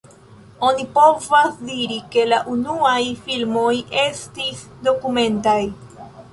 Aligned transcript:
Oni 0.69 0.85
povas 0.95 1.59
diri 1.67 1.99
ke 2.15 2.25
la 2.33 2.41
unuaj 2.55 2.97
filmoj 3.27 3.77
estis 4.07 4.67
dokumentaj. 4.91 5.59